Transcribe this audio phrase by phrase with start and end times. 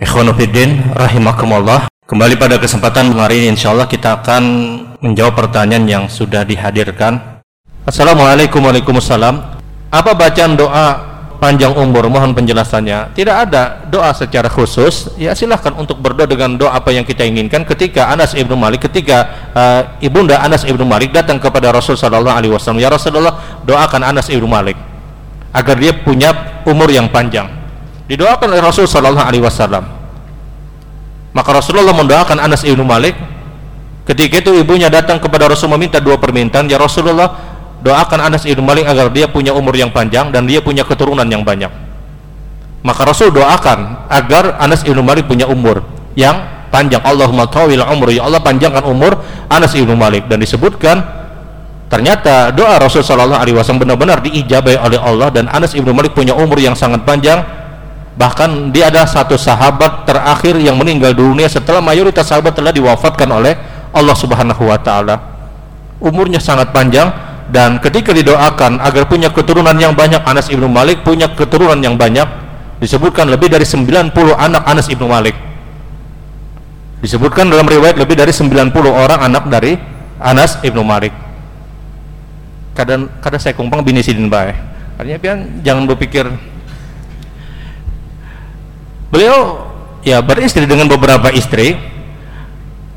[0.00, 1.84] Ikhwanuddin rahimakumullah.
[2.08, 4.42] Kembali pada kesempatan hari ini insyaallah kita akan
[5.04, 7.44] menjawab pertanyaan yang sudah dihadirkan.
[7.84, 9.60] Assalamualaikum Waalaikumsalam.
[9.92, 11.04] Apa bacaan doa
[11.36, 16.76] panjang umur mohon penjelasannya tidak ada doa secara khusus ya silahkan untuk berdoa dengan doa
[16.76, 21.40] apa yang kita inginkan ketika Anas ibnu Malik ketika uh, ibunda Anas ibnu Malik datang
[21.40, 24.76] kepada Rasul Shallallahu Alaihi Wasallam ya Rasulullah doakan Anas ibnu Malik
[25.56, 27.59] agar dia punya umur yang panjang
[28.10, 29.86] didoakan oleh Rasul Shallallahu Alaihi Wasallam.
[31.30, 33.14] Maka Rasulullah mendoakan Anas ibnu Malik.
[34.02, 37.38] Ketika itu ibunya datang kepada Rasul meminta dua permintaan ya Rasulullah
[37.78, 41.46] doakan Anas ibnu Malik agar dia punya umur yang panjang dan dia punya keturunan yang
[41.46, 41.70] banyak.
[42.82, 45.86] Maka Rasul doakan agar Anas ibnu Malik punya umur
[46.18, 46.98] yang panjang.
[47.06, 50.26] Allahumma tawil umur ya Allah panjangkan umur Anas ibnu Malik.
[50.26, 50.98] Dan disebutkan
[51.86, 56.34] ternyata doa Rasul Shallallahu Alaihi Wasallam benar-benar diijabai oleh Allah dan Anas ibnu Malik punya
[56.34, 57.59] umur yang sangat panjang
[58.18, 63.54] bahkan dia adalah satu sahabat terakhir yang meninggal dunia setelah mayoritas sahabat telah diwafatkan oleh
[63.94, 65.16] Allah Subhanahu Wa Taala.
[66.00, 67.12] Umurnya sangat panjang
[67.50, 72.26] dan ketika didoakan agar punya keturunan yang banyak Anas ibnu Malik punya keturunan yang banyak
[72.80, 75.36] disebutkan lebih dari 90 anak Anas ibnu Malik.
[77.00, 79.76] Disebutkan dalam riwayat lebih dari 90 orang anak dari
[80.20, 81.12] Anas ibnu Malik.
[82.76, 84.54] Kadang kadang saya kumpang bini sidin bae.
[85.00, 86.28] Artinya pian jangan berpikir
[89.10, 89.66] beliau
[90.06, 91.76] ya beristri dengan beberapa istri.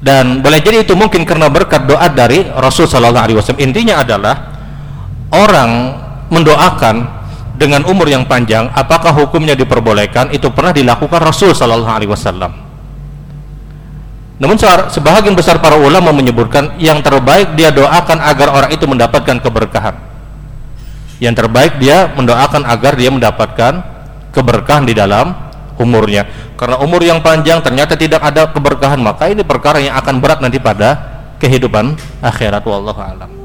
[0.04, 3.64] Dan boleh jadi itu mungkin karena berkat doa dari Rasul Shallallahu Alaihi Wasallam.
[3.64, 4.36] Intinya adalah
[5.32, 5.72] orang
[6.28, 7.08] mendoakan
[7.56, 12.52] dengan umur yang panjang apakah hukumnya diperbolehkan itu pernah dilakukan Rasul Shallallahu Alaihi Wasallam.
[14.44, 14.60] Namun
[14.92, 19.96] sebagian besar para ulama menyebutkan yang terbaik dia doakan agar orang itu mendapatkan keberkahan.
[21.24, 23.74] Yang terbaik dia mendoakan agar dia mendapatkan
[24.36, 25.32] keberkahan di dalam
[25.78, 26.26] umurnya.
[26.58, 30.58] Karena umur yang panjang ternyata tidak ada keberkahan maka ini perkara yang akan berat nanti
[30.58, 30.98] pada
[31.38, 32.64] kehidupan akhirat.
[32.66, 33.43] Wallahu alam